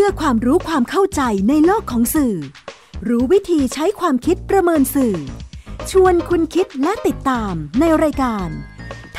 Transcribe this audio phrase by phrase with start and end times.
[0.00, 2.36] พื่อความรู้ความเข้าใจในโลกของสื่อ
[3.08, 5.16] รู้วิธีใช้ความคิดประเมินสื่อ
[5.90, 8.48] ชวนคุณคิดและติดตามในรายการ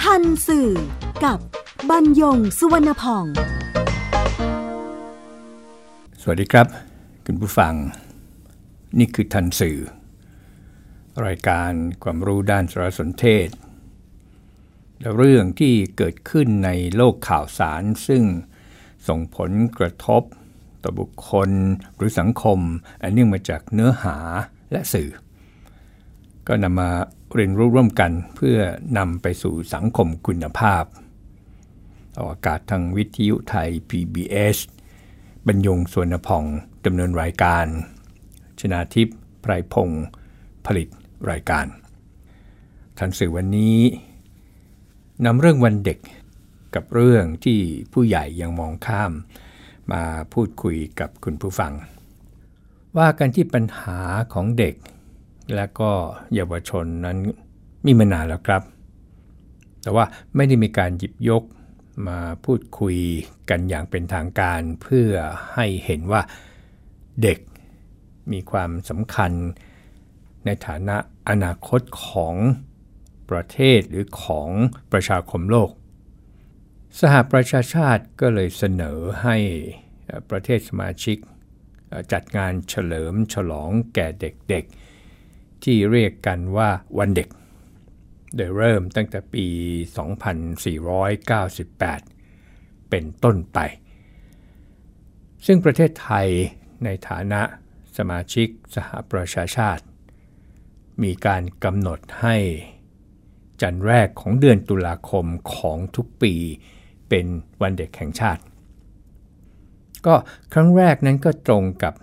[0.01, 0.69] ทันสื่อ
[1.25, 1.39] กับ
[1.89, 3.25] บรรยงสุวรรณพอง
[6.21, 6.67] สวัสดีครับ
[7.25, 7.73] คุณผู้ฟัง
[8.99, 9.77] นี่คือทันสื่อ
[11.25, 11.71] รายการ
[12.03, 13.49] ความรู้ด้านสารสนเทศ
[14.99, 18.23] และเรื่องที่เกิดขึ้นในโลกข่าวสารซึ่ง
[19.07, 20.23] ส่งผลกระทบ
[20.83, 21.49] ต่อบุคคล
[21.95, 22.59] หรือสังคม
[23.01, 24.17] อันเนื่องมาจากเนื้อหา
[24.71, 25.09] และสื่อ
[26.47, 26.89] ก็นำมา
[27.35, 28.57] เรียนรู้ร่วมกันเพื่อ
[28.97, 30.83] นำไปสู่สังคมคุณภาพ
[32.17, 34.57] ออกอากาศทางวิทยุไทย PBS
[35.47, 36.43] บรรยงสวนพอง
[36.85, 37.65] ดำเนินรายการ
[38.59, 40.05] ชนาทิพย์ไพรพงศ์
[40.65, 40.87] ผลิต
[41.31, 41.65] รายการ
[42.97, 43.79] ทันสื่อวันนี้
[45.25, 45.99] นำเรื่องวันเด็ก
[46.75, 47.59] กับเรื่องที่
[47.93, 49.11] ผู้ใหญ่ยังมองข้าม
[49.93, 51.73] มาพูดคุยกับคุณผู้ฟัง
[52.97, 53.99] ว่ากันที่ปัญหา
[54.33, 54.75] ของเด็ก
[55.55, 55.91] และก็
[56.33, 57.17] เยาวชนนั้น
[57.85, 58.61] มีมานานแล้วครับ
[59.81, 61.43] แต่ว่าไม่ได้มีการหยิบยก
[62.07, 62.97] มาพูดคุย
[63.49, 65.11] กันอย่างเป็นทางการเพื่อ
[65.53, 66.21] ให้เห็นว่า
[67.23, 67.39] เด็ก
[68.31, 69.31] มีความสำคัญ
[70.45, 70.97] ในฐานะ
[71.29, 72.35] อนาคตของ
[73.29, 74.49] ประเทศหรือของ
[74.91, 75.69] ประชาคมโลก
[76.99, 79.37] สหประชาชาติก็เลยเสนอให้
[80.29, 81.17] ประเทศสมาชิก
[82.11, 87.29] จัดงานเฉลิมฉลองแก่เด็กๆ ที่เรียกกันว่าวันเด็ก
[88.35, 89.47] โดยเริ่มตั้งแต่ปี
[90.33, 93.59] 2498 เป็นต้นไป
[95.45, 96.27] ซึ่งประเทศไทย
[96.83, 97.41] ในฐานะ
[97.97, 99.85] สมาชิกสหประชาชาติ
[101.03, 102.35] มีการกำหนดให้
[103.61, 106.33] จันแรกของเดือนตุลาคมของทุกปี
[107.09, 107.25] เป็น
[107.61, 108.41] วันเด็กแห่งชาติ
[110.05, 110.15] ก็
[110.53, 111.93] ครั้งแรกนั้นก็ตรงกับ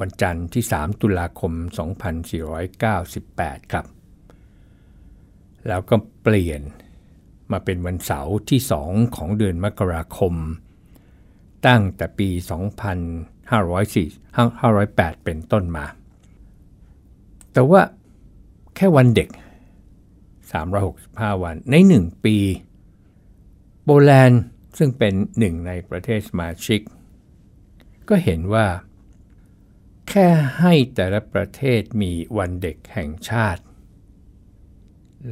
[0.00, 1.52] วันจันทร์ที่ 3 ตุลาคม
[2.82, 3.86] 2498 ครับ
[5.68, 6.62] แล้วก็เปลี่ยน
[7.52, 10.34] มาเป็นวันเสาร์ที่ 2 ของเดือนมกราคม
[11.66, 12.28] ตั้งแต่ปี
[14.36, 15.86] 2508เป็นต้นมา
[17.52, 17.82] แต่ว่า
[18.76, 19.28] แค่วันเด็ก
[20.56, 22.36] 365 วันใน 1 ปี
[23.88, 24.42] โปแลนด์
[24.78, 26.80] ซึ่งเป็นหนึ่งในประเทศสมาชิก
[28.08, 28.66] ก็เห็นว่า
[30.08, 33.62] แค่ให้แต่ละประเทศมีวันเด็กแห่งชาติ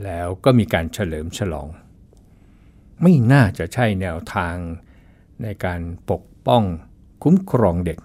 [0.04, 1.68] แล้วก็มีการเฉลิมฉลอง
[3.02, 4.56] ไม่น่าจะใช่แนวทาง
[5.42, 6.62] ในการปกป้อง
[7.22, 7.98] คุ้มครองเด็ก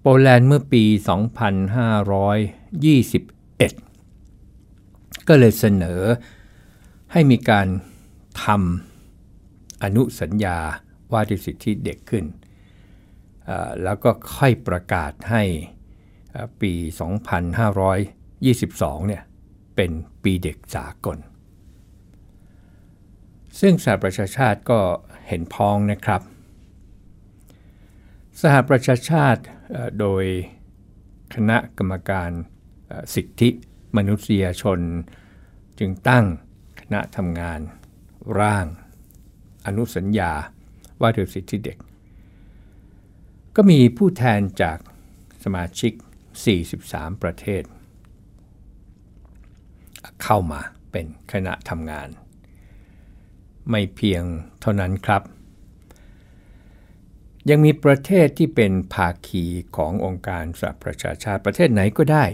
[0.00, 0.98] โปแลนด์เมื่อปี 2521
[5.28, 6.00] ก็เลยเสนอ
[7.12, 7.68] ให้มีการ
[8.42, 10.58] ทำอนุสัญญา
[11.12, 12.24] ว่าด้วยสิทธิเด็กขึ้น
[13.82, 15.42] แล้วก็ค่อยประกาศให้
[16.60, 16.72] ปี
[18.30, 19.22] 2522 เนี่ย
[19.76, 19.90] เป็น
[20.22, 21.18] ปีเด็กสากล
[23.60, 24.80] ซึ่งสหประชาชาติก็
[25.28, 26.22] เห็นพ้องนะครับ
[28.42, 29.42] สหประชาชาติ
[30.00, 30.24] โดย
[31.34, 32.30] คณะกรรมการ
[33.14, 33.48] สิทธิ
[33.96, 34.80] มนุษยชน
[35.78, 36.24] จึงตั้ง
[36.80, 37.60] คณะทำงาน
[38.40, 38.66] ร่าง
[39.66, 40.32] อนุสัญญา
[41.00, 41.78] ว่าด้วยสิทธิเด็ก
[43.56, 44.78] ก็มีผู้แทนจาก
[45.44, 45.92] สมาชิก
[46.58, 47.62] 43 ประเทศ
[50.22, 52.08] เข้ามาเป็นคณะทำงาน
[53.70, 54.22] ไม่เพียง
[54.60, 55.22] เท่านั้นครับ
[57.50, 59.44] ยังมีประเทศที่เป็นภาคี
[59.76, 62.24] ขององค์การสหประชาชาติประเทศไหนก็ได้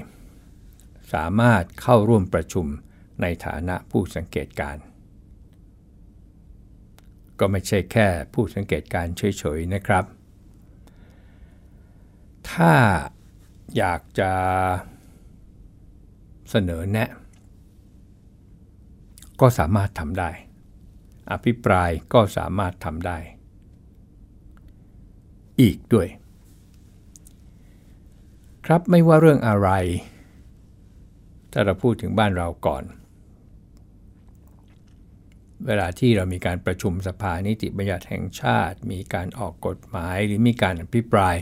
[1.13, 2.67] สามารถเข้าร่วมประชุม
[3.23, 4.83] ในฐานะผู้สังเกตการ์
[7.39, 10.05] ก็ไม่ใช่แค่ผู้สังเกตการเฉยๆนะครับ
[12.51, 12.75] ถ้า
[13.77, 14.33] อยากจะ
[16.51, 17.11] เสนอแนะ
[19.41, 20.31] ก็สามารถทำได้
[21.33, 23.19] อภิปรายก็สามารถทำได้
[25.61, 26.09] อีกด้วย
[28.67, 29.69] ครับไม่ว่าเรื่องอะไร
[31.53, 32.85] ถ้าเราพูดถึงบ้านเราก่อน
[35.67, 41.37] เวลาที่เรามีการประชุมสภานิติบัญญัติแห่งชาติ มีการออกกฎหมายหรือมีการอภิปราย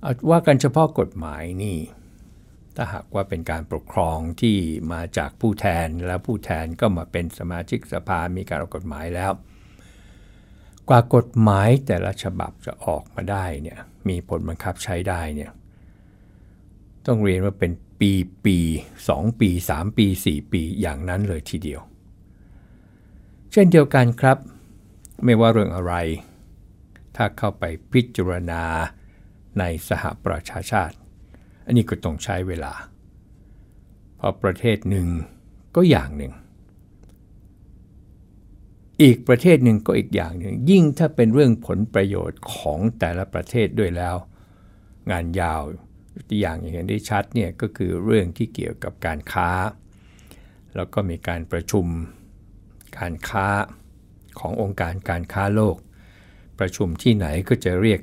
[0.00, 1.78] เอาว่ากันเฉพาะกฎหมายนี่
[2.76, 4.56] ถ้าหากว่าเป็นการปกครองที่
[4.92, 9.32] มาจากผู้แทนแล้วผู้แทนก็มาเป็นสมาชิกสภามีการออกกฎหมายแล้ว
[10.88, 13.78] กว่ากฎหมายแต่ละฉบับจะออกมาได้เนี่ย
[14.08, 15.50] มีผลบังคับใช้ได้เนี่ย
[17.06, 18.12] ต้องเรียนว่าเป็นปี
[18.44, 18.58] ปี
[18.98, 21.82] 2ปี 3 ปี 4 ปีอย่างนั้นเลยทีเดียว
[23.56, 24.38] เช่นเดียวกันครับ
[25.24, 25.94] ไม่ว่าเรื่องอะไร
[27.16, 28.62] ถ้าเข้าไปพิจารณา
[29.58, 30.96] ในสหประชาชาติ
[31.66, 32.72] อันนี้ก็ต้องใช้เวลา
[34.16, 35.08] เพราะประเทศหนึ่ง
[35.76, 36.32] ก็อย่างหนึ่ง
[39.02, 44.16] อีกประเทศหนึ่งก็อีกอย่างหนึ่ง ยิ่งถ้าเป็นเรื่องผลประโยชน์ของแต่ละประเทศด้วยแล้ว
[45.10, 45.62] งานยาว
[46.28, 49.50] ตัวอย่างอย่างเห็นได้ชัดเนี่ยก็คือเรื่องที่เกี่ยวกับการค้า
[50.76, 51.86] แล้วก็มีการประชุม
[52.98, 53.46] การค้า
[54.38, 55.76] ขององค์การการค้าโลก
[56.58, 58.00] ประชุมที่ไหนก็จะเรียก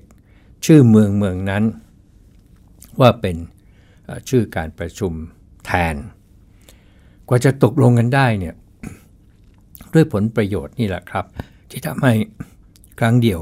[0.65, 1.63] ชื่อเมืองเมืองนั้น
[2.99, 3.35] ว่าเป็น
[4.29, 5.13] ชื่อการประชุม
[5.65, 5.95] แทน
[7.27, 8.55] กว่าจะตกลงกันได้เนี่ย
[9.93, 11.25] ด้วยผลประโยชน์นี่แหละครับ
[11.69, 12.13] ที่ทำให้
[12.99, 13.39] ครั้งเดียว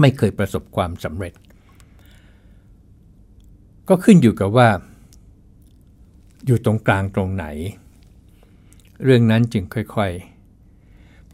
[0.00, 1.34] ไม่เคยประสบความสำเร็จ
[3.88, 4.68] ก็ขึ้นอยู่กับว่า
[6.46, 7.46] อยู่ตรงกลางตรงไหน
[9.04, 10.33] เรื่องนั้นจึงค่อยๆ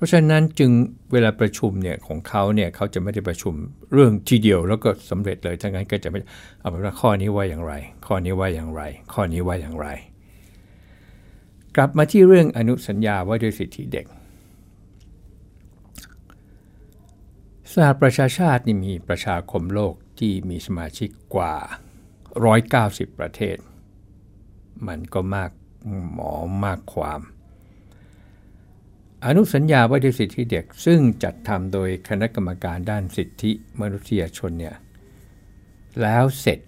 [0.01, 0.71] เพราะฉะนั้นจึง
[1.13, 3.55] เวลาประชุมเนี่ยของเขาเนี่ยเขาจะไม่ได้ประชุม
[3.93, 6.21] เรื่องทีเดียวแล้วก็สำเร็จเลยทั้งนั้นก็จะไม่
[6.61, 7.75] เอาเป็นว่าข้อนี้ว่าอย่างไร
[8.07, 8.83] ข้อนี้ว่าอย่างไร
[9.13, 9.89] ข้อนี้ว่าอย่างไร
[11.77, 14.07] กลับมาที่เรื่องอนุสัญญาว่าด้วยสิทธิเด็ก
[17.73, 21.55] สหประชาชาตินี่มีประชาคมโลกที่มีสมาชิกกว่า
[22.37, 23.57] 190 ประเทศ
[24.87, 25.51] มันก็มาก
[26.13, 26.33] หมอ
[26.65, 27.21] มากความ
[29.27, 33.51] อนุสัญญาว่าด้วยสิทธิเด็กซึ่งจัดทำโดยคณะกรรมการด้านสิทธิ
[33.81, 34.77] มนุษยชนเนี่ย
[36.03, 36.59] แล้วเสร็จ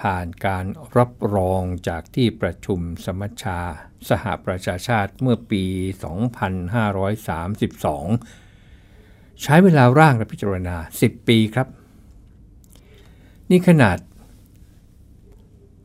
[0.00, 0.64] ผ่านการ
[0.96, 3.60] รับรองจากที่ประชุมสมัชชา
[4.08, 5.72] สหประชาชาติเมื่อปี 2532
[9.42, 11.68] ใช้เวลาร่างและพิจารณา 10 ปีครับ
[13.50, 13.98] นี่ขนาด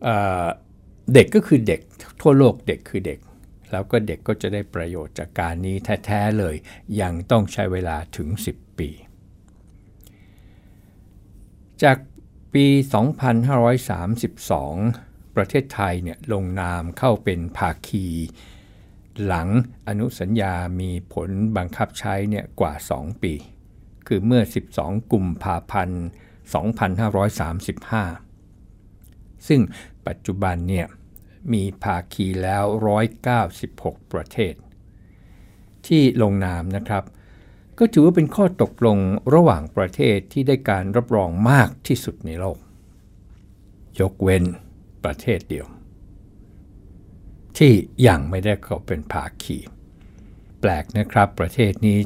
[0.04, 1.82] เเด็กก็คือเด็ก
[2.22, 3.20] ทั่วโลกเด็กคือเด็ก
[3.74, 5.76] แล้วก็เด็กก็จะได้ประโยชน์จากการนี้
[6.06, 6.56] แท้ๆเลย
[7.02, 8.90] ยังต้องใช้เวลาถึง 10 ปี
[11.84, 11.98] จาก
[12.54, 12.66] ปี
[13.62, 18.08] 2532 ประเทศไทยเนี่ยลงนามเข้าเป็นภาคี
[19.26, 19.48] หลัง
[19.88, 23.34] อนุสัญญามีผลบังคับใช้เนี่ยกว่า 2 ปี
[24.08, 24.42] คือเมื่อ
[24.76, 26.04] 12 กุมภาพันธ์
[28.54, 29.62] 2535 ซึ่ง
[30.08, 30.88] ปัจจุบันเนี่ย
[31.54, 32.64] มีภาคีแล้ว
[33.40, 34.54] 196 ประเทศ
[35.88, 37.04] ที่ลงนามนะครับ
[37.80, 38.98] ก็ถือว่าเป็นข้อตกลง
[39.34, 42.60] ระหว่างประเทศที่ได้การรับรองมากที่สุดในโลก
[44.00, 44.44] ยกเว้น
[45.04, 45.68] ประเทศเดียว
[47.58, 47.74] ที่
[48.08, 49.58] ยังไม่ได้เข้าเป็นภาคี
[50.60, 51.98] แปลกนะครับประเทศนี้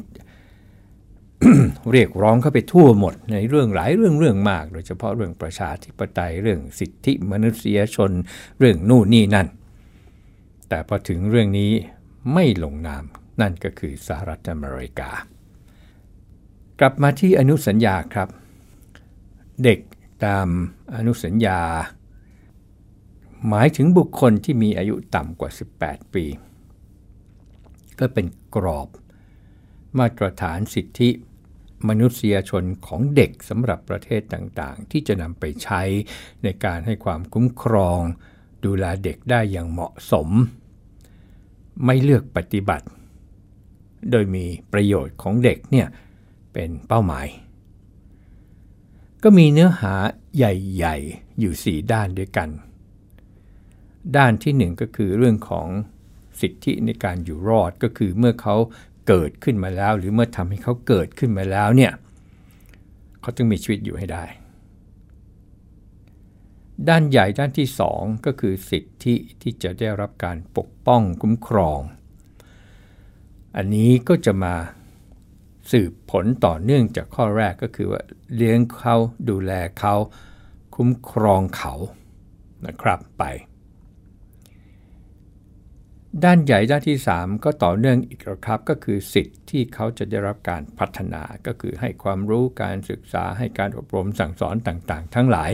[1.91, 8.11] เรียกร้องเข้าไปทั่วหมดในเรื่องหลายเรื่องเรื่องมาก โดยเฉพาะเรื่องประชาธิปไตยเรื่องสิทธิมนุษยชน
[8.59, 9.47] เรื่องนู่นนี่นั่น
[10.69, 11.71] แต่พอถึงเรื่องนี้
[12.33, 13.03] ไม่ลงนาม
[13.41, 15.11] นั่นก็คือสหรัฐอเมริกา
[16.79, 18.29] กลับมาที่อนุสัญญาครับ
[19.63, 19.79] เด็ก
[20.25, 20.47] ตาม
[20.95, 21.59] อนุสัญญา
[23.47, 25.49] หมายถึงบุคคลที่มีอายุต่ำกว่า
[25.81, 26.25] 18 ปี
[27.99, 28.25] ก็เป็น
[28.55, 28.87] กรอบ
[29.97, 31.09] มาตรฐานสิทธิ
[31.89, 35.81] มนุษยชนของเด็กสำหรับประเทศต่างๆ ที่จะนำไปใช้
[36.43, 37.99] ในการให้ความคุ้มครอง
[38.65, 40.29] ดูแลเด็กได้อย่างเหมาะสม
[41.85, 42.87] ไม่เลือกปฏิบัติ
[44.11, 45.87] โดยมีประโยชน์ของเด็กเนี่ย
[46.53, 47.27] เป็นเป้าหมาย
[49.23, 49.93] ก็มีเนื้อหา
[50.37, 52.49] ใหญ่ๆ อยู่ 4 ด้านด้วยกัน
[54.17, 55.67] ด้านที่ 1 ก็คือเรื่องของ
[56.41, 58.55] สิทธิในการอยู่รอดก็คือเมื่อเขา
[59.07, 61.93] เกิดขึ้นมาแล้ว หรือเมื่อทำให้เขาเกิดขึ้นมาแล้วเนี่ย
[63.21, 64.23] เขาต้องมีชีวิตอยู่ให้ได้
[66.89, 71.79] ด้านใหญ่ด้านที่2ก็คือสิทธิที่จะได้รับการปกป้องคุ้มครอง
[73.55, 74.55] อันนี้ก็จะมา
[75.71, 78.01] สืบผลต่อเนื่องจากข้อแรกก็คือว่า
[78.35, 78.95] เลี้ยงเขา
[79.29, 79.95] ดูแลเขา
[80.75, 81.73] คุ้มครองเขา
[82.65, 83.23] นะครับไป
[86.23, 95.51] ด้านใหญ่ด้านที่ 3 ก็ต่อเนื่องอีกครับก็คือสิทธิ์ที่เขาจะได้รับการพัฒนาก็คือให้ความรู้การศึกษาให้การอบรมสั่งสอนต่างๆ ทั้งหลาย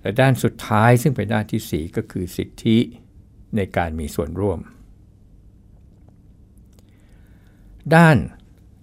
[0.00, 2.78] และด้านสุดท้ายซึ่งเป็นด้านที่ 4 ก็คือสิทธิ
[3.56, 4.60] ในการมีส่วนร่วม
[7.94, 8.16] ด้าน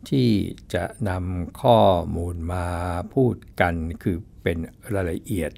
[0.10, 0.30] ที่
[0.74, 1.80] จะนำข้อ
[2.16, 2.68] มูลมา
[3.14, 4.58] พูดกันคือเป็น
[4.94, 5.52] รายละเอียด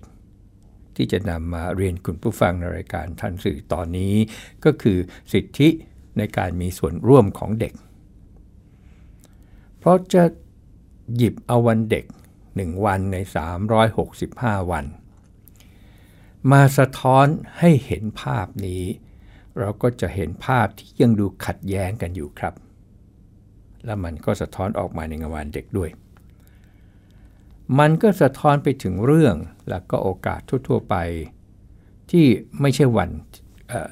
[0.97, 4.13] ที่จะนำมาเรียนคุณผู้ฟังในรายการทันสื่อตอนนี้
[4.65, 4.97] ก็คือ
[5.33, 5.69] สิทธิ
[6.17, 7.73] ในการมีส่วนร่วมของเด็ก
[9.77, 10.23] เพราะจะ
[11.15, 12.05] หยิบเอาวันเด็ก
[12.45, 13.17] 1 วันใน
[13.93, 14.85] 365 วัน
[16.51, 17.25] มาสะท้อน
[17.59, 18.83] ให้เห็นภาพนี้
[19.59, 22.53] เราก็จะเห็นภาพที่ยังดูขัดแย้งกันอยู่ครับ
[23.85, 25.89] แล้วมันก็สะท้อนออกมาในงานเด็กด้วย
[27.79, 29.35] มันก็สะท้อนไปถึงเรื่อง
[29.69, 30.95] และก็โอกาสทั่ว ๆ ไป
[32.11, 32.25] ที่
[32.61, 33.09] ไม่ใช่วัน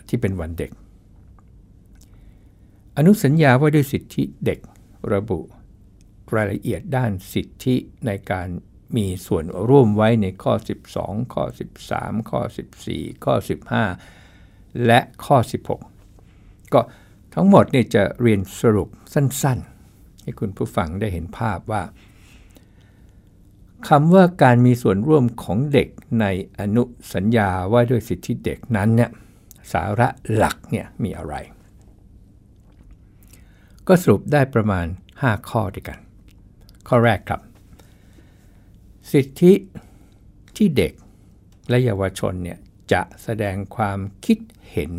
[0.07, 0.71] ที่เป็นวันเด็ก
[2.97, 4.59] อนุสัญญาว่าด้วยสิทธิเด็ก
[5.13, 5.39] ระบุ
[6.35, 8.47] รายละเอียดด้านสิทธิในการ
[8.95, 10.53] มีส่วนร่วมไว้ในข้อ
[10.93, 11.43] 12 ข้อ
[11.85, 12.41] 13 ข้อ
[12.81, 13.33] 14 ข้อ
[14.11, 15.37] 15 และข้อ
[16.05, 16.81] 16 ก็
[17.33, 21.83] ทั้งหมดเนี่ยจะเรียนสรุปสั้นๆ ให้คุณผู้ฟังได้เห็นภาพว่า
[23.87, 25.89] คำว่าการมีส่วนร่วมของเด็ก
[26.21, 26.25] ใน
[26.59, 29.11] อนุสัญญาว่าด้วยสิทธิเด็กนั้นเนี่ย
[29.73, 31.35] สาระหลักเนี่ยมีอะไร
[33.87, 34.85] ก็สรุปได้ประมาณ
[35.17, 35.99] 5 ข้อด้วยกัน
[36.87, 37.41] ข้อแรกครับ
[39.11, 39.53] สิทธิ
[40.55, 40.93] ที่เด็ก
[41.69, 42.59] และเยาวชนเนี่ย
[42.91, 44.39] จะแสดงความคิด
[44.71, 44.93] เห็น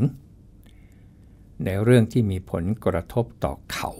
[1.64, 3.90] ในเรื่องที่มีผลกระทบต่อเขา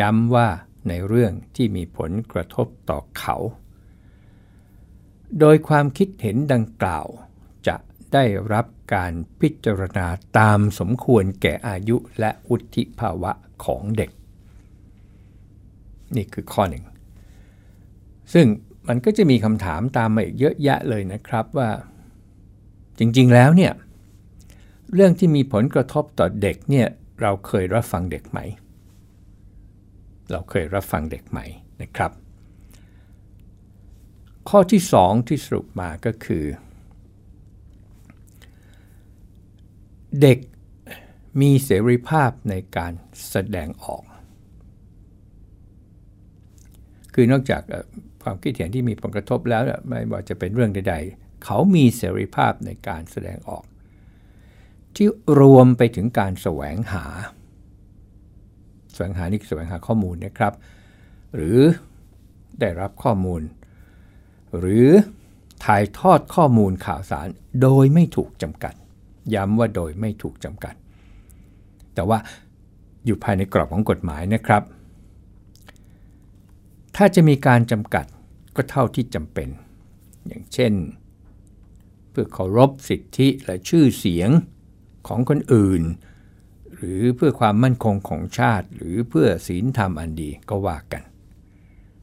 [0.00, 0.48] ย้ำว่า
[0.88, 3.36] ในเรื่องที่มีผลกระทบต่อเขา
[5.40, 7.06] โดยความคิดเห็นดังกล่าว
[7.66, 7.76] จะ
[8.12, 10.06] ได้รับการพิจารณา
[10.38, 13.32] ตามสมควรแก่อายุและวุฒิภาวะ
[13.64, 14.10] ของเด็ก
[16.16, 16.84] นี่คือข้อหนึ่ง
[18.32, 18.46] ซึ่ง
[18.88, 21.70] มันก็จะมีคำถามตามมาอีกเยอะแยะเลยนะครับว่า
[22.98, 23.72] จริงๆแล้วเนี่ย
[24.94, 26.86] เรื่องที่มีผลกระทบต่อเด็กเนี่ย
[27.20, 28.38] เราเคยรับฟังเด็กไหม
[30.30, 31.46] เราเคยรับฟังเด็กใหม่
[31.82, 32.12] นะครับ
[34.48, 36.44] ข้อที่ 2 ที่สรุปมาก็คือ
[40.22, 40.38] เด็ก
[41.40, 42.92] มีเสรีภาพในการ
[43.30, 44.02] แสดงออก
[47.14, 47.62] คือนอกจาก
[48.22, 53.64] ความคิดเห็นที่มีผลกระทบแล้วไม่ว่าจะเป็นเรื่องใด ๆ เขามีเสรีภาพในการแสดงออก
[54.96, 55.08] ที่
[55.40, 57.04] รวมไปถึงการแสวงหา
[58.96, 60.52] แสวงหานี่แสวงหาข้อมูลนะครับ
[61.34, 61.58] หรือ
[62.60, 63.42] ได้รับข้อมูล
[64.58, 64.88] หรือ
[65.64, 67.28] ถ่ายทอดข้อมูลข่าวสาร
[67.62, 68.74] โดยไม่ถูกจำกัด
[69.34, 70.74] ย้ำว่าโดยไม่ถูกจำกัด
[71.94, 72.18] แต่ว่า
[73.04, 74.62] อยู่ภายในกรอบของกฎหมายนะครับ
[76.96, 78.06] ถ้าจะมีการจำกัด
[78.56, 79.48] ก็เท่าที่จำเป็น
[80.26, 80.72] อย่างเช่น
[82.10, 84.30] เพื่อเคารพสิทธิและชื่อเสียง
[85.08, 85.82] ของคนอื่น
[86.76, 91.02] หรือเพื่อความมั่นคงของชาติ หรือเพื่อศีลธรรมอันดีก็ว่ากัน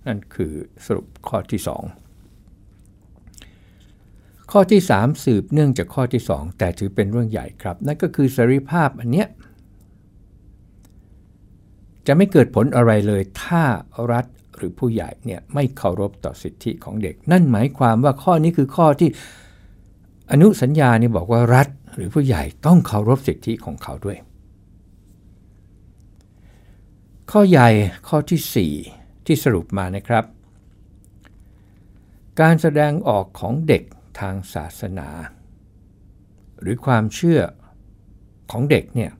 [0.05, 0.53] นั่นคือ
[0.85, 1.71] สรุปข้อที่ 2
[4.51, 9.27] ข้อที่ 3 สืบเนื่องจากข้อที่ 2 แต่ถือเป็นเรื่องใหญ่ครับ นั่นก็คือเสรีภาพอันเนี้ย
[12.07, 13.63] จะไม่เกิดผลอะไรเลยถ้า
[14.11, 14.25] รัฐ
[14.57, 19.09] หรือผู้ใหญ่เนี่ยไม่เคารพต่อสิทธิของเด็ก นั่นหมายความว่าข้อนี้คือข้อที่
[20.31, 24.17] อนุสัญญานี่บอกว่ารัฐหรือผู้ใหญ่ต้องเคารพสิทธิของเขาด้วย
[27.37, 27.69] ข้อใหญ่
[28.07, 30.25] ข้อที่ 4 ที่สรุปมานะครับ
[32.41, 33.83] การแสดงออกของเด็ก
[34.19, 35.09] ทางศาสนา
[36.61, 37.41] หรือความเชื่อ
[38.51, 39.11] ของเด็กเนี่ย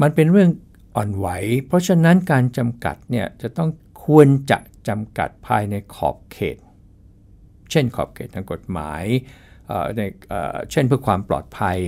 [0.00, 0.50] มันเป็นเรื่อง
[0.96, 1.28] อ่อนไหว
[1.66, 3.70] เพราะฉะนั้นการจำกัดเนี่ยจะต้อง
[4.06, 6.58] ควรจะจำกัดภายในขอบเขต
[7.70, 9.04] เช่นขอบเขตทางกฎหมาย
[10.70, 11.78] เช่นเพื่อความปลอดภัย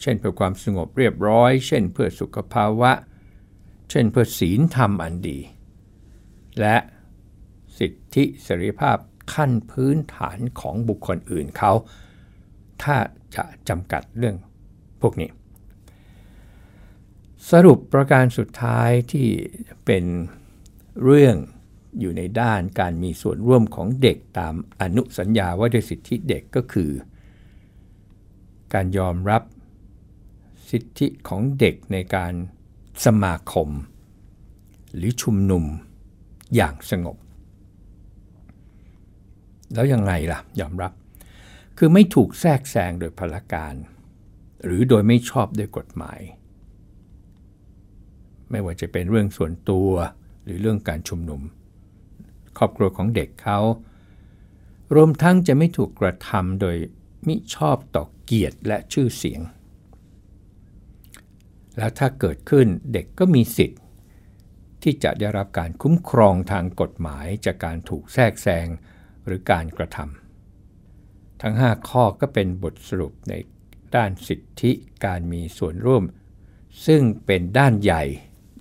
[0.00, 2.92] เช่นเพื่อความสงบเรียบร้อย เช่นเพื่อสุขภาวะ
[3.90, 5.38] เช่นเพื่อศีลธรรมอันดี
[6.60, 6.76] และ
[7.78, 8.96] สิทธิเสรีภาพ
[9.34, 11.72] ขั้นพื้นฐานของบุคคลอื่นเขา
[12.82, 12.96] ถ้า
[13.34, 14.36] จะจำกัดเรื่อง
[15.00, 15.30] พวกนี้
[17.50, 19.28] สรุปประการสุดท้ายที่
[19.86, 20.04] เป็น
[21.04, 21.36] เรื่อง
[22.00, 26.90] อยู่ในด้านการมีส่วนร่วมของเด็กตามอนุสัญญาว่าด้วยสิทธิเด็กก็คือ
[28.74, 29.42] การยอมรับ
[30.70, 32.32] สิทธิของเด็กในการ
[33.04, 33.68] สมาคม
[34.96, 35.64] หรือชุมนุม
[36.56, 37.16] อย่างสงบ
[39.74, 40.92] แล้วยังไงล่ะ ยอมรับ
[41.78, 43.74] คือไม่ถูกแทรกแซงโดยพลการ
[44.64, 46.20] หรือโดยไม่ชอบด้วยกฎหมาย
[48.50, 49.90] ไม่ว่าจะเป็นเรื่องส่วนตัว
[50.44, 51.40] หรือเรื่องการชุมนุม
[52.58, 53.58] ครอบครัวของเด็กเขา
[54.94, 56.76] รวมทั้งจะไม่ถูกกระทำโดย
[57.26, 59.40] มิชอบต่อเกียรติและชื่อเสียง
[61.78, 63.80] แล้วถ้าเกิดขึ้นเด็กก็มีสิทธิ์
[64.82, 68.66] ที่จะได้รับการคุ้มครองทางกฎหมายจากการถูกแทรกแซง
[69.26, 73.34] หรือการกระทำทั้ง 5 ข้อก็เป็นบทสรุปใน
[73.96, 74.72] ด้านสิทธิ
[75.04, 76.04] การมีส่วนร่วม
[76.86, 78.04] ซึ่งเป็นด้านใหญ่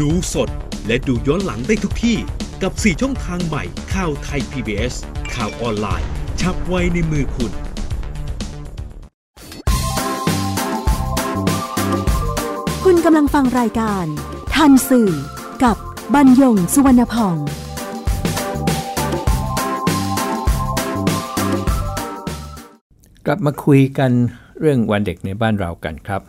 [0.00, 0.48] ดูสด
[0.86, 2.16] และดูย้อนหลังได้ทุกที่
[2.62, 4.94] กับ 4 ช่องทางใหม่ข่าวไทย PBS
[5.34, 6.08] ข่าวออนไลน์
[6.40, 7.52] ชับไว้ในมือคุณ
[12.84, 14.06] คุณกำลังฟังรายการ
[14.54, 15.10] ทันสื่อ
[15.64, 15.76] กับ
[16.14, 17.38] บรรยงสุวรรณพอง
[23.26, 24.12] กลับมาคุยกัน
[24.60, 26.22] เรื่องวันเด็กในบ้านเรากันครับ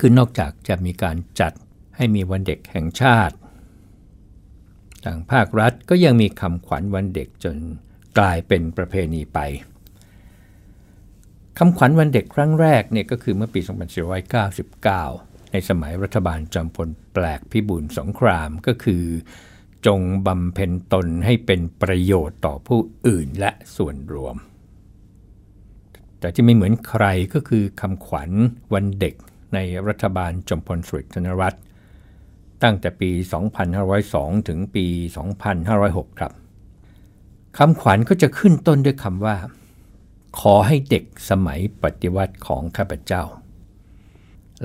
[0.00, 1.52] คือนอกจากจะมีการจัด
[1.96, 3.36] ให้มีวันเด็กแห่งชาติ
[5.04, 7.56] ทางภาครัฐก็ยังมีคำขวัญวันเด็กจน
[8.18, 9.38] กลายเป็นประเพณีไป
[11.58, 13.60] คำขวัญวันเด็กครั้งแรกเนี่ยก็คือเมื่อปี
[14.96, 19.04] 2499 ในสมัยรัฐบาลจอมพลแปลกพิบูลสงครามก็คือ
[19.86, 24.36] จงบำเพ็ญตนให้เป็นประโยชน์ต่อผู้อื่นและส่วนรวม
[26.22, 28.30] แต่ที่ไม่เหมือนใครก็คือคำขวัญ
[28.74, 29.14] วันเด็ก
[29.54, 31.62] ในรัฐบาลจอมพลสฤษดิ์ธนรัตน์
[32.62, 33.10] ตั้งแต่ปี
[33.78, 34.86] 2502 ถึงปี
[35.52, 36.32] 2506 ครับ
[37.58, 39.36] คำขวัญก็จะขึ้นต้นด้วยคำว่า
[40.40, 43.22] ขอให้เด็กสมัยปฏิวัติของข้าพเจ้า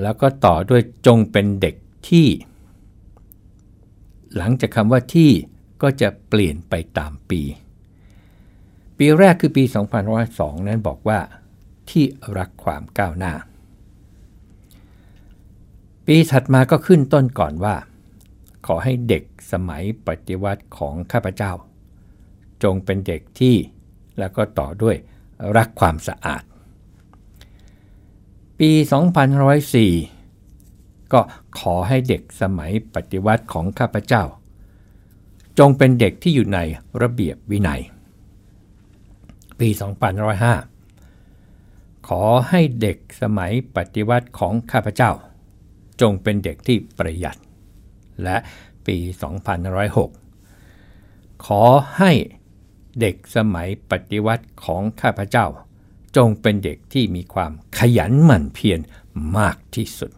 [0.02, 1.74] แล้วก็ต่อด้วยจงเป็นเด็ก
[2.08, 2.26] ที่
[4.36, 5.30] หลังจากคำว่าที่
[5.82, 7.40] ก็จะเปลี่ยนไปตามปี
[8.98, 9.64] ปีแรกคือปี
[10.16, 11.18] 2002 นั้นบอกว่า
[11.90, 12.04] ที่
[12.38, 13.32] รักความก้าวหน้า
[16.06, 17.76] ปีถัดมาก็ขึ้นต้นก่อนว่า
[18.66, 19.22] ขอให้เด็ก
[19.52, 21.52] สมัยปฏิวัติของข้าพเจ้า
[22.62, 23.56] จงเป็นเด็กที่
[24.18, 24.96] แล้วก็ต่อด้วย
[25.56, 26.42] รักความสะอาด
[28.58, 28.70] ปี
[30.32, 31.20] 2004 ก็
[31.58, 34.24] ขอให้เด็กสมัยปฏิวัติของข้าพเจ้า
[35.58, 36.58] จงเป็นเด็กที่อยู่ใน
[37.02, 37.80] ระเบียบวินัย
[39.60, 39.68] ปี
[40.28, 40.77] 2005
[42.08, 45.10] ขอให้เด็กสมัยปฏิวัติของข้าพเจ้า
[46.00, 47.38] จงเป็นเด็กที่ประหยัด
[48.24, 48.36] และ
[48.86, 48.96] ปี
[50.60, 51.64] 2006 ขอ
[51.96, 52.12] ให้
[53.00, 55.46] เด็กสมัยปฏิวัติของข้าพเจ้า
[56.16, 58.80] จงเป็นเด็กที่มีความขยันหมั่นเพียร
[59.36, 60.10] มากที่สุด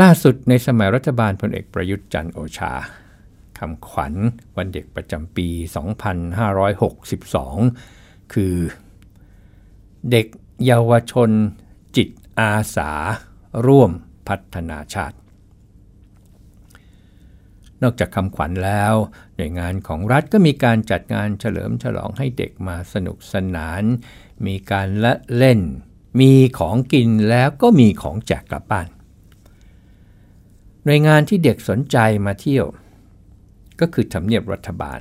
[0.00, 2.72] ล่าสุดในสมัยรัฐบาลพลเอกประยุทธ์จันโอชา
[3.58, 4.14] คำขวัญ
[4.56, 5.48] วันเด็กประจำปี
[7.10, 8.54] 2562 คือ
[10.10, 10.26] เด็ก
[10.64, 11.30] เยาวชน
[11.96, 12.08] จิต
[12.40, 12.90] อาสา
[13.66, 13.90] ร่วม
[14.28, 15.16] พัฒนาชาติ
[17.82, 18.94] นอกจากคำขวัญแล้ว
[19.36, 23.82] หน่วยงานของรัฐก็มีการจัดงานเฉลิมฉลองให้เด็กมาสนุกสนาน
[24.46, 25.60] มีการละเล่น
[26.20, 28.88] มีของกินแล้วก็มีของแจกกลับบ้าน
[30.84, 32.66] หน่วยงานที่เด็กสนใจมาเที่ยว
[33.80, 35.00] ก็คือทำเนียบรัฐบาล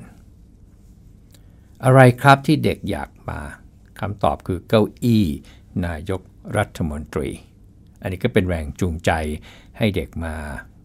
[1.83, 3.41] อะไรครับที่เด็กอยากมา
[4.01, 5.25] คำตอบคือเก้าอี้
[5.85, 6.21] นายก
[6.57, 7.29] รัฐมนตรี
[8.01, 9.11] อันนี้ก็เป็นแรงจูงใจ
[9.77, 10.33] ให้เด็กมา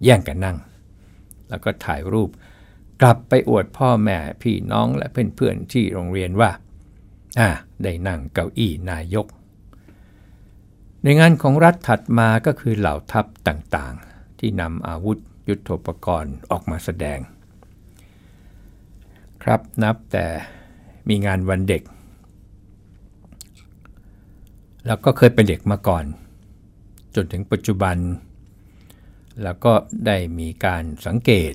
[0.04, 0.56] แย่งกันนั่ง
[1.48, 2.30] แล้วก็ถ่ายรูป
[3.00, 6.50] กลับไปอวดพ่อแม่พี่น้องและเพื่อนๆที่โรงเรียนว่า
[7.38, 7.48] อ่า
[7.82, 9.26] ได้นั่งเก้าอี้นายก
[11.02, 17.18] ในงานของรัฐถัดมาก็คือเหล่าทัพต่างๆ ที่นำอาวุธยุทโธปกรณ์ออกมาแสดง
[19.42, 20.26] ครับนับแต่
[21.08, 21.82] มีงานวันเด็ก
[24.86, 26.04] แล้วก็เคยเป็นเด็กมาก่อน
[27.14, 27.96] จนถึงปัจจุบัน
[29.42, 29.72] แล้วก็
[30.06, 31.52] ได้มีการสังเกต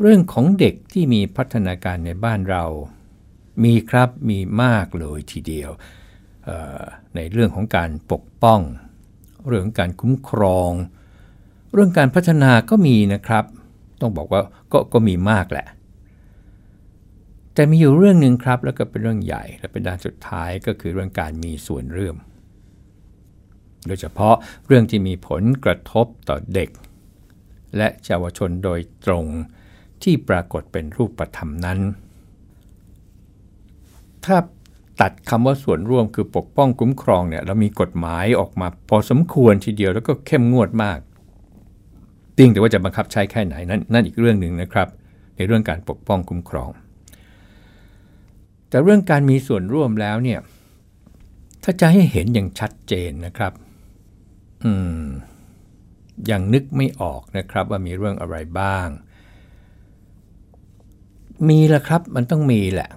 [0.00, 2.64] เรื่องของเด็กที่มีพัฒนาการในบ้านเรา
[3.64, 5.70] มีครับมีมากเลยทีเดียว
[7.14, 8.60] ในเรื่องของการปกป้อง
[9.46, 10.70] เรื่องการคุ้มครอง
[11.72, 13.44] เรื่องการพัฒนาก็มีนะครับ
[14.00, 15.66] ต้องบอกว่าก็ก็มีมากแหละ
[17.58, 22.16] แต่มีอยู่เรื่องหนึ่งครับ แล้วก็เป็นเรื่องใหญ่และเป็นด้านสุดท้ายก็คือเรื่องการมีส่วนร่วม
[23.86, 24.34] โดยเฉพาะ
[24.66, 26.70] เรื่องที่มีผลกระทบต่อเด็ก
[27.76, 29.24] และเยาวชนโดยตรง
[30.02, 31.78] ที่ปรากฏเป็นรูปธรรมนั้น
[34.24, 34.36] ถ้า
[35.00, 40.98] ตัดคำว่าส่วนร่วมคือปกป้องคุ้มครองเนี่ยเรามีกฎหมายออกมาพอสมควรทีเดียวแล้วก็เข้มงวดมาก
[42.38, 44.88] ติงแต่ว่าจะบังคับใช้แค่ไหนนั้นนั่นอีกเรื่องหนึ่งนะครับ
[45.36, 46.72] ในเรื่องการปกป้องคุ้มครอง
[48.68, 50.40] แต่เรื่องการมีส่วนร่วมแล้วเนี่ย
[51.62, 53.52] ถ้าจะให้เห็นอย่างชัดเจนนะครับ
[54.64, 55.02] อืม
[56.30, 58.88] ยังนึกไม่ออกนะครับว่ามีเรื่องอะไรบ้าง
[61.48, 62.90] มีแหละครับมันต้องมีแหละ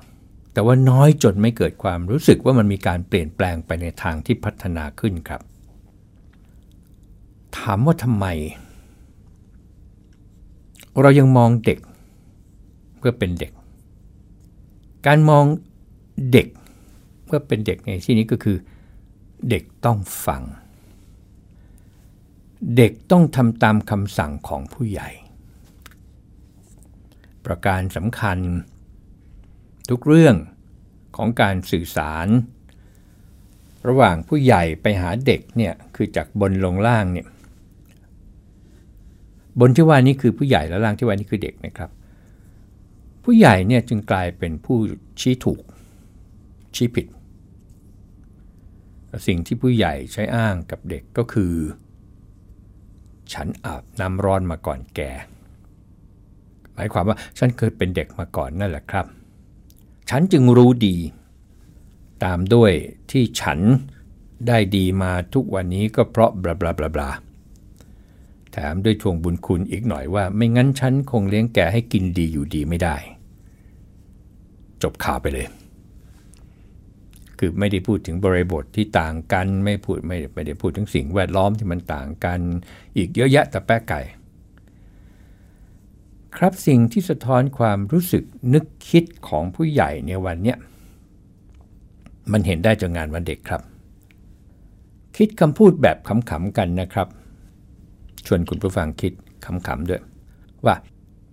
[0.53, 5.41] แต่ว่าน้อยจนไม่เกิดความรู้สึกว่ามันมีการเปลี่ยนแปลงไปในทางที่พัฒนาขึ้นครับ
[7.57, 8.25] ถามว่าทำไม
[11.01, 11.79] เรายังมองเด็ก
[12.97, 13.51] เพื่อเป็นเด็ก
[15.07, 15.45] การมอง
[16.31, 16.47] เด็ก
[17.25, 18.57] เพื่อเป็นเด็กในที่นี้ก็คือ
[19.49, 20.41] เด็กต้องฟัง
[22.77, 25.09] เด็กต้องทำตามคำสั่งของผู้ใหญ่
[27.45, 28.37] ประการสำคัญ
[29.89, 30.35] ทุกเรื่อง
[31.17, 32.27] ของการสื่อสาร
[33.87, 37.27] ระหว่างผู้ใหญ่ไปหาเด็กเนี่ยคือจากบนลงล่างเนี่ย
[39.59, 41.89] บนที่ว่านี้คือผู้ใหญ่แล้วล่างที่ว่านี้คือเด็กนะครับ
[43.23, 44.77] ผู้ใหญ่เนี่ยจึงกลายเป็นผู้
[45.19, 45.63] ชี้ถูก
[46.75, 47.07] ชี้ผิด
[49.27, 51.53] สิ่งที่ผู้ใหญ่ใช้อ้างกับเด็กก็คือ
[53.33, 54.99] ฉันอาบน้ำร้อนมาก่อนแก
[56.73, 59.05] หมายความว่าฉันเคยเป็นเด็กมาก่อนนั่นแหละครับ
[60.09, 60.95] ฉันจึงรู้ดี
[62.23, 62.71] ตามด้วย
[63.11, 63.59] ที่ฉัน
[64.47, 67.09] ได้ดีมาทุกวันนี้ก็เพราะบลาบลาบลาบลา
[68.51, 72.95] แถมด้วยทวงบุญคุณอีกหน่อยว่า ไม่งั้นฉันคงเลี้ยงแกให้กินดีอยู่ดีไม่ได้
[74.83, 75.47] จบข่าวไปเลย
[77.39, 82.39] คือไม่ได้พูดถึงบริบทที่ต่างกัน ไม่พูดไม่ไม่ได้พูดถึงสิ่งแวดล้อมที่มันต่างกัน
[82.97, 84.01] อีกเยอะแยะแต่แป๊กไก่
[86.37, 90.57] ครับสิ่งที่สะท้อนความรู้สึกนึกคิดของผู้ใหญ่ในวันเนี้ย
[92.31, 93.61] มันเห็นได้จากงานวันเด็กครับ
[95.17, 97.07] คิดคำพูดแบบขำๆกันนะครับ
[98.25, 99.13] ชวนคุณผู้ฟังคิด
[99.45, 100.01] ขำๆด้วย
[100.65, 100.75] ว่า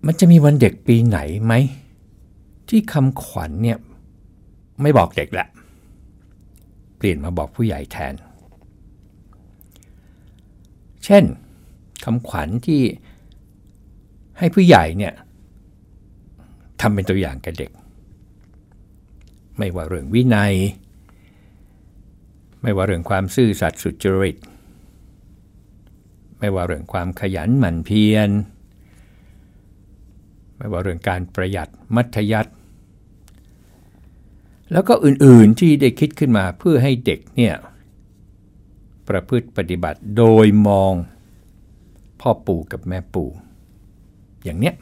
[0.05, 1.53] มันจะมีวันเด็กปีไหนไหม
[2.69, 3.77] ที่คำขวัญเนี่ย
[4.81, 5.47] ไม่บอกเด็กละ
[6.97, 8.13] เปลี่ยนมาบอกผู้ใหญ่แทน
[11.05, 11.23] เช่น
[12.05, 12.81] คำขวัญที่
[14.37, 15.13] ให้ผู้ใหญ่เนี่ย
[16.81, 17.71] ทำเป็นตัวอย่างกับเด็ก
[19.57, 20.53] ไม่ว่าเรื่องวินัย
[22.61, 24.37] ไม่ว่าเรื่องความซื่อสัตย์สุจริต
[26.39, 28.29] ไม่ว่าเรื่องความขยันหมั่นเพียร
[30.57, 32.51] ไม่ว่าเรื่องการประหยัดมัธยัติ
[34.71, 37.55] แล้วก็อื่นๆที่ได้คิดขึ้นมาเพื่อให้เด็กเนี่ย
[39.07, 40.93] ประพฤติปฏิบัติโดยมอง
[42.19, 43.29] พ่อปู่กับแม่ปู่
[44.43, 44.75] อย่างเนี้ย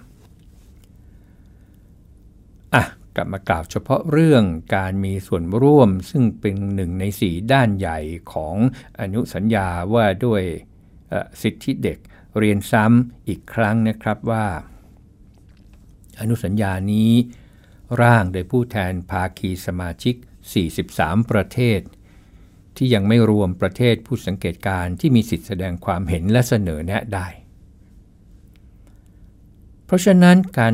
[2.73, 2.83] อะ
[3.15, 4.43] กลับมากล่าวเฉพาะเรื่อง
[4.75, 7.99] การมีส่วนร่วมซึ่งเป็นหนึ่งในสีด้านใหญ่
[8.33, 8.55] ของ
[8.99, 10.43] อนุสัญญาว่าด้วย
[11.41, 11.97] สิทธิเด็ก
[12.37, 14.47] เรียนซ้ำอีกครั้งนะครับว่า
[16.19, 17.11] อนุสัญญานี้
[18.01, 20.15] ร่างโดยผู้แทนภาคีสมาชิก
[20.73, 21.81] 43 ประเทศ
[22.77, 27.27] ที่ยังไม่รวมประเทศผู้สังเกตการที่มีสิทธิแสดงความเห็นและเสนอแนะได้
[29.85, 30.73] เพราะฉะนั้นการ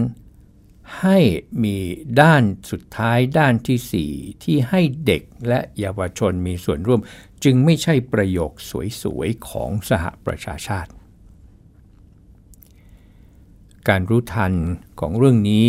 [0.99, 1.17] ให้
[1.63, 1.77] มี
[2.21, 7.01] ด้านสุดท้ายด้านที่ 4 ที่ให้เด็กและเยาวชนมีส่วนร่วม
[7.43, 8.51] จึงไม่ใช่ประโยค
[9.01, 10.91] สวยๆ ของสหประชาชาติ
[13.89, 14.53] การรู้ทัน
[14.99, 15.67] ของเรื่องนี้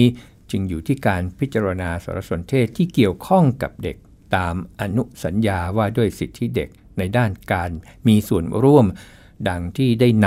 [0.50, 3.96] จึงอยู่ที่การพิจารณาสารสนเทศที่เกี่ยวข้องกับเด็ก
[4.36, 7.70] ตามอนุสัญญาว่าด้วยสิทธิเด็กในด้านการ
[8.08, 8.86] มีส่วนร่วม
[9.48, 10.26] ดังที่ได้น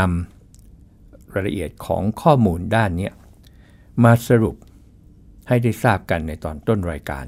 [0.68, 3.10] ำรายละเอียดของข้อมูลด้านนี้
[4.04, 4.56] มาสรุป
[5.48, 7.26] ให้ได้ทราบกันในตอนต้นรายการ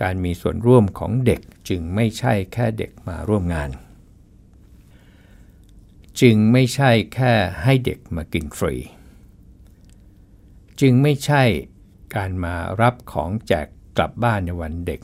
[0.00, 3.70] การมีส่วนร่วมของเด็กจึงไม่ใช่แค่เด็กมาร่วมงาน
[6.20, 8.76] จึงไม่ใช่แค่ให้เด็กมากินฟรี
[10.80, 11.42] จึงไม่ใช่
[12.16, 15.00] การมารับของแจกกลับบ้านในวันเด็ก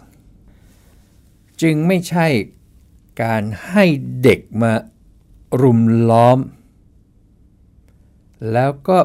[1.62, 2.26] จึงไม่ใช่
[3.22, 3.84] การให้
[4.22, 4.72] เด็กมา
[5.62, 6.38] รุมล้อม
[8.52, 8.98] แล้วก็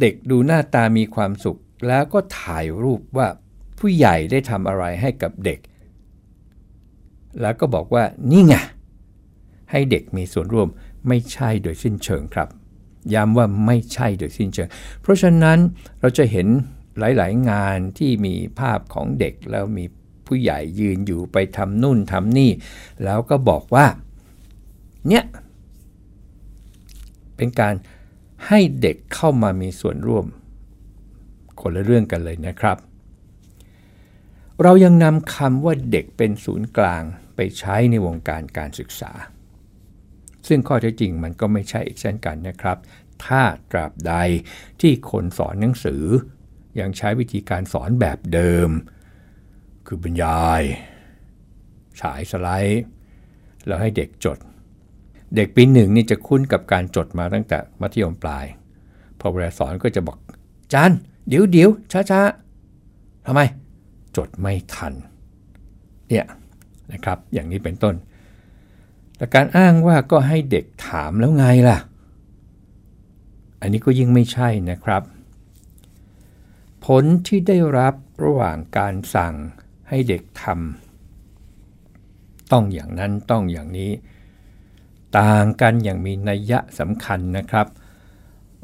[0.00, 3.28] เด็กดูหน้าตามีความสุข แล้วก็ถ่ายรูปว่า
[3.78, 5.60] ผู้ใหญ่ได้ทำอะไรให้กับเด็ก
[7.40, 8.54] แล้วก็บอกว่านี่ไง
[9.70, 10.68] ให้เด็กมีส่วนร่วม
[11.08, 12.48] ไม่ใช่โดยสิ้นเชิงครับ
[13.14, 14.68] ย้ำว่าไม่ใช่โดยสิ้นเชิง
[15.02, 15.58] เพราะฉะนั้น
[16.00, 16.46] เราจะเห็น
[16.98, 19.84] หลาย ๆ งานที่มีภาพของเด็กแล้วมี
[20.26, 22.50] ผู้ใหญ่ยืนอยู่ไปทำนู่นทำนี่
[23.04, 23.86] แล้วก็บอกว่า
[25.08, 25.24] เนี่ย
[27.36, 27.74] เป็นการ
[28.46, 30.26] ให้เด็กเข้ามามีส่วนร่วม
[31.60, 32.78] คนละเรื่องกันเลยนะครับ
[34.62, 37.02] เรายังนำคำว่าเด็กเป็นศูนย์กลาง
[37.36, 39.12] ไปใช้ในวงการการศึกษา
[40.48, 42.78] ซึ่งข้อเท็จจริงมันก็ไม่ใช่อีกเช่นกันนะครับ
[43.24, 44.14] ถ้าตราบใด
[44.80, 46.04] ที่คนสอนหนังสือ
[46.80, 48.70] ยังใช้วิธีการสอนแบบเดิม
[49.86, 50.62] คือบรรยาย
[52.00, 52.82] ฉายสไลด์
[53.66, 54.38] แล้วให้เด็กจด
[55.34, 58.46] เด็กปีหนึ่งนี่จะคุ้นกับการจดมาตั้งแต่มัธยมปลาย
[59.18, 60.18] พอเวลาสอนก็จะบอก
[60.72, 60.92] จาน
[61.28, 62.20] เดี๋ยวเดี๋ยวช้าช้า
[63.26, 63.40] ทำไม
[64.16, 64.92] จดไม่ทัน
[66.08, 66.26] เนี่ย
[66.92, 67.94] นะครับ อย่างนี้เป็นต้น
[69.16, 71.78] แต่การอ้างว่าก็ให้เด็กถามแล้วไงล่ะ
[73.60, 75.02] อันนี้ก็ยิ่งไม่ใช่นะครับ
[76.84, 79.34] ผลที่ได้รับระหว่างการสั่ง
[79.88, 83.90] ให้เด็กทำต้องอย่างนั้นต้องอย่างนี้
[85.18, 87.66] ต่างกันอย่างมีนัยยะสำคัญนะครับ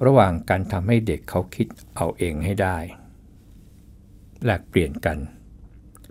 [0.05, 2.79] ระหว่างการทำให้เด็กเขาคิดเอาเองให้ได้
[4.45, 5.19] แลกเปลี่ยนกัน